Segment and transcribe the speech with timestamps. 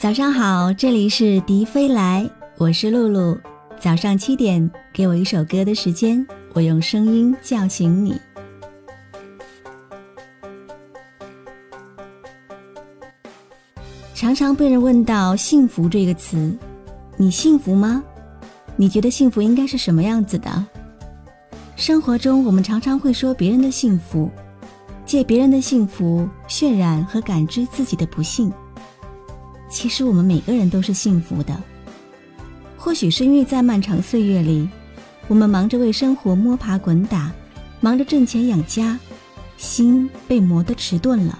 [0.00, 2.26] 早上好，这里是迪飞来，
[2.56, 3.38] 我是露露。
[3.78, 8.18] 早上七点，给我一首歌的时间，我用声音叫醒你。
[14.14, 16.56] 常常被人问到“幸福”这个词，
[17.18, 18.02] 你幸福吗？
[18.76, 20.64] 你觉得幸福应该是什么样子的？
[21.76, 24.30] 生活中，我们常常会说别人的幸福，
[25.04, 28.50] 借别人的幸福渲染和感知自己的不幸。
[29.70, 31.56] 其实我们每个人都是幸福的，
[32.76, 34.68] 或许是因为在漫长岁月里，
[35.28, 37.30] 我们忙着为生活摸爬滚打，
[37.80, 38.98] 忙着挣钱养家，
[39.56, 41.38] 心被磨得迟钝了，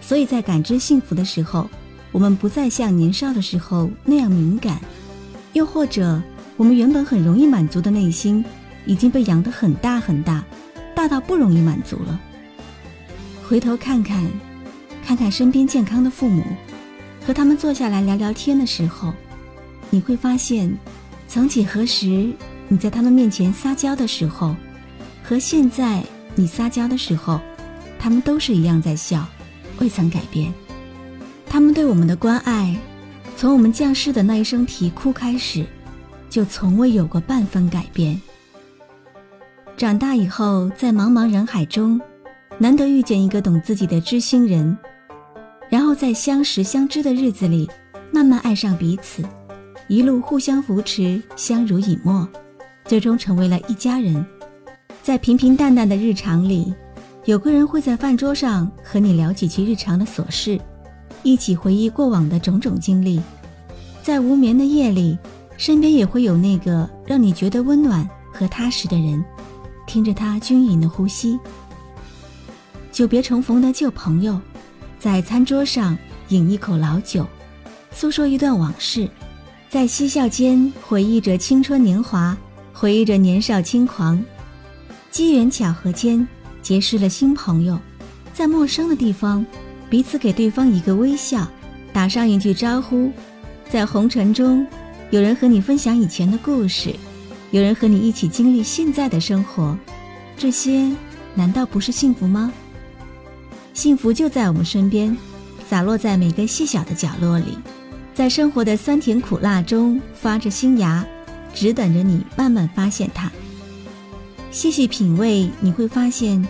[0.00, 1.68] 所以在感知幸福的时候，
[2.12, 4.76] 我们不再像年少的时候那样敏感；
[5.52, 6.22] 又或者，
[6.56, 8.44] 我们原本很容易满足的内心，
[8.86, 10.44] 已经被养得很大很大，
[10.94, 12.20] 大到不容易满足了。
[13.42, 14.24] 回头看看，
[15.04, 16.44] 看看身边健康的父母。
[17.26, 19.12] 和他们坐下来聊聊天的时候，
[19.90, 20.72] 你会发现，
[21.26, 22.32] 曾几何时，
[22.68, 24.54] 你在他们面前撒娇的时候，
[25.24, 26.04] 和现在
[26.36, 27.40] 你撒娇的时候，
[27.98, 29.26] 他们都是一样在笑，
[29.80, 30.54] 未曾改变。
[31.48, 32.76] 他们对我们的关爱，
[33.36, 35.66] 从我们降世的那一声啼哭开始，
[36.30, 38.20] 就从未有过半分改变。
[39.76, 42.00] 长大以后，在茫茫人海中，
[42.56, 44.78] 难得遇见一个懂自己的知心人。
[45.68, 47.68] 然后在相识相知的日子里，
[48.12, 49.22] 慢慢爱上彼此，
[49.88, 52.28] 一路互相扶持，相濡以沫，
[52.84, 54.24] 最终成为了一家人。
[55.02, 56.72] 在平平淡淡的日常里，
[57.24, 60.60] 有个人会在饭桌上和你聊几句日常的琐事，
[61.22, 63.20] 一起回忆过往的种种经历。
[64.02, 65.18] 在无眠的夜里，
[65.56, 69.24] 身边也会有那个让你觉得温暖和踏实的人，
[69.84, 71.38] 听着他均匀的呼吸。
[72.92, 74.40] 久别重逢的旧朋友。
[75.06, 75.96] 在餐桌上
[76.30, 77.24] 饮一口老酒，
[77.92, 79.08] 诉说一段往事，
[79.70, 82.36] 在嬉笑间回忆着青春年华，
[82.72, 84.20] 回忆着年少轻狂。
[85.12, 86.26] 机缘巧合间
[86.60, 87.78] 结识了新朋友，
[88.34, 89.46] 在陌生的地方，
[89.88, 91.46] 彼此给对方一个微笑，
[91.92, 93.12] 打上一句招呼。
[93.70, 94.66] 在红尘中，
[95.12, 96.92] 有人和你分享以前的故事，
[97.52, 99.78] 有人和你一起经历现在的生活，
[100.36, 100.90] 这些
[101.36, 102.52] 难道不是幸福吗？
[103.76, 105.14] 幸福就在我们身边，
[105.68, 107.58] 洒落在每个细小的角落里，
[108.14, 111.04] 在生活的酸甜苦辣中发着新芽，
[111.52, 113.30] 只等着你慢慢发现它。
[114.50, 116.42] 细细品味，你会发现，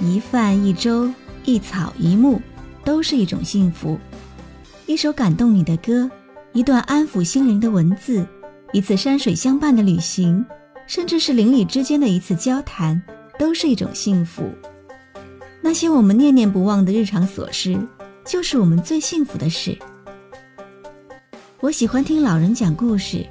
[0.00, 1.12] 一饭一粥
[1.44, 2.40] 一草一木，
[2.84, 3.98] 都是一种幸福。
[4.86, 6.08] 一首感动你的歌，
[6.52, 8.24] 一段安抚心灵的文字，
[8.72, 10.46] 一次山水相伴的旅行，
[10.86, 13.02] 甚至是邻里之间的一次交谈，
[13.36, 14.44] 都是一种幸福。
[15.68, 17.78] 那些我们念念不忘的日常琐事，
[18.24, 19.78] 就是我们最幸福的事。
[21.60, 23.26] 我喜欢听老人讲故事，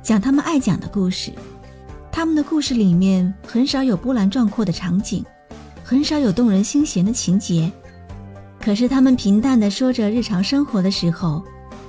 [0.00, 1.32] 讲他们爱讲的故事。
[2.12, 5.24] 他们的故事里面很少有波澜壮阔的场景，
[5.82, 7.68] 很少有动人心弦的情节。
[8.60, 11.42] 可是他们平淡的说着日常生活的时候，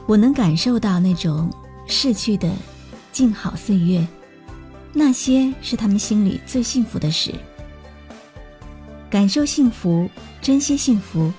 [0.08, 1.48] 我能感受到那种
[1.86, 2.52] 逝去的
[3.12, 4.04] 静好岁月。
[4.94, 7.32] 那些是他们心里最幸福的事。
[9.10, 10.10] 感受幸福，
[10.42, 11.32] 珍惜幸福，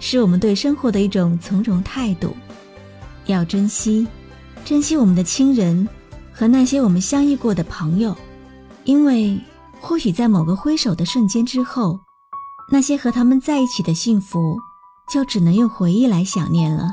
[0.00, 2.34] 是我们对生活的一种从容态度。
[3.26, 4.06] 要珍惜，
[4.64, 5.86] 珍惜我们的亲人
[6.32, 8.16] 和那些我们相遇过的朋友，
[8.84, 9.38] 因为
[9.80, 12.00] 或许在某个挥手的瞬间之后，
[12.70, 14.58] 那些和他们在一起的幸福，
[15.12, 16.90] 就只能用回忆来想念了。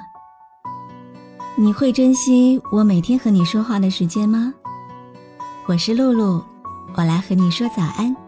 [1.56, 4.53] 你会珍惜我每天和你说话的时间吗？
[5.68, 6.44] 我是露露，
[6.95, 8.25] 我来和你说早安。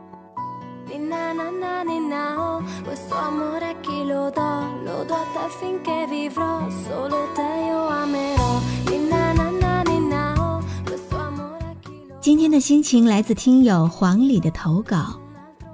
[12.20, 15.18] 今天的心情来自听友黄里的投稿。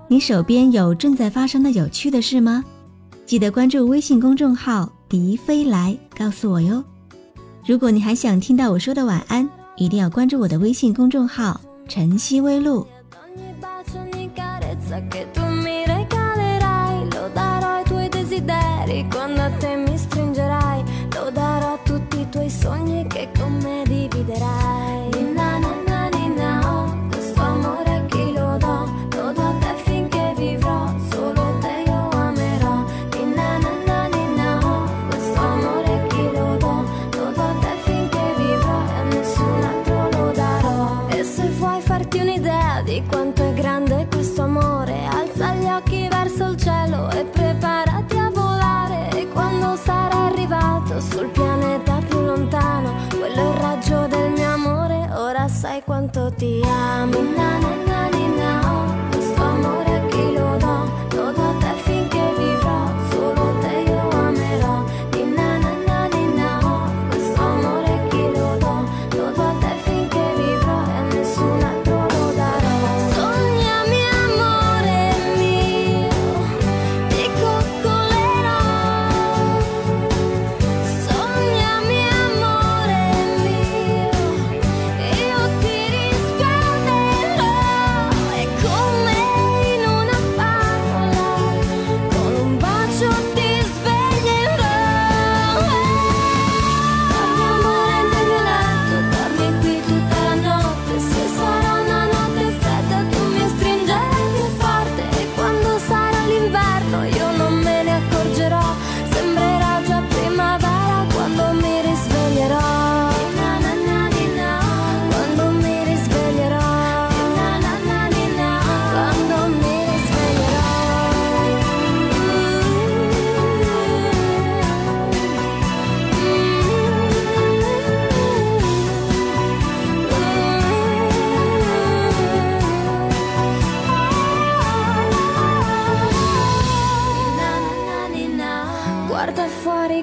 [0.08, 2.64] 你手边有正在发生的有趣的事吗？
[3.26, 6.84] 记得关注微信公众号“迪飞来”，告诉我哟。
[7.66, 12.86] 如果你还想听到我说的晚安，一定要关注我的微信公众号“晨曦微露”。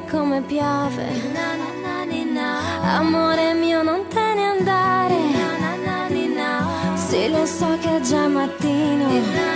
[0.00, 1.08] Fuori come piove.
[2.82, 5.17] Amore mio, non te ne andare.
[6.94, 9.50] Sì, lo so che è già mattino.